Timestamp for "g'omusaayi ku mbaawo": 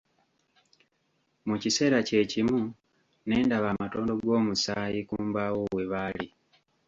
4.23-5.61